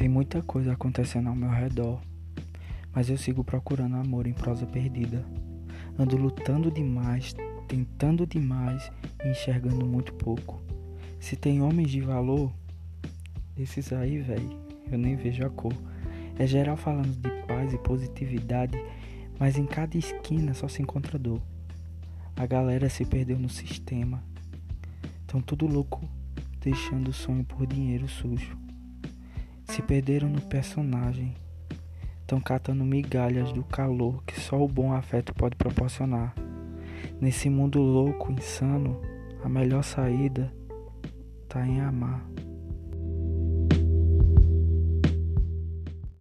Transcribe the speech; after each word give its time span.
Tem 0.00 0.08
muita 0.08 0.40
coisa 0.40 0.72
acontecendo 0.72 1.28
ao 1.28 1.36
meu 1.36 1.50
redor, 1.50 2.00
mas 2.90 3.10
eu 3.10 3.18
sigo 3.18 3.44
procurando 3.44 3.96
amor 3.96 4.26
em 4.26 4.32
prosa 4.32 4.64
perdida. 4.64 5.22
Ando 5.98 6.16
lutando 6.16 6.70
demais, 6.70 7.36
tentando 7.68 8.26
demais 8.26 8.90
e 9.22 9.28
enxergando 9.28 9.84
muito 9.84 10.14
pouco. 10.14 10.58
Se 11.18 11.36
tem 11.36 11.60
homens 11.60 11.90
de 11.90 12.00
valor, 12.00 12.50
esses 13.58 13.92
aí, 13.92 14.20
véi, 14.20 14.48
eu 14.90 14.96
nem 14.96 15.16
vejo 15.16 15.44
a 15.44 15.50
cor. 15.50 15.74
É 16.38 16.46
geral 16.46 16.78
falando 16.78 17.20
de 17.20 17.30
paz 17.46 17.74
e 17.74 17.76
positividade, 17.76 18.82
mas 19.38 19.58
em 19.58 19.66
cada 19.66 19.98
esquina 19.98 20.54
só 20.54 20.66
se 20.66 20.80
encontra 20.80 21.18
dor. 21.18 21.42
A 22.34 22.46
galera 22.46 22.88
se 22.88 23.04
perdeu 23.04 23.38
no 23.38 23.50
sistema. 23.50 24.24
Tão 25.26 25.42
tudo 25.42 25.66
louco, 25.66 26.08
deixando 26.58 27.08
o 27.08 27.12
sonho 27.12 27.44
por 27.44 27.66
dinheiro 27.66 28.08
sujo. 28.08 28.69
Se 29.70 29.82
perderam 29.82 30.28
no 30.28 30.40
personagem. 30.40 31.32
Tão 32.26 32.40
catando 32.40 32.84
migalhas 32.84 33.52
do 33.52 33.62
calor 33.62 34.20
que 34.24 34.38
só 34.40 34.60
o 34.60 34.66
bom 34.66 34.92
afeto 34.92 35.32
pode 35.32 35.54
proporcionar. 35.54 36.34
Nesse 37.20 37.48
mundo 37.48 37.80
louco, 37.80 38.32
insano, 38.32 39.00
a 39.44 39.48
melhor 39.48 39.84
saída 39.84 40.52
tá 41.48 41.64
em 41.64 41.80
amar. 41.80 42.20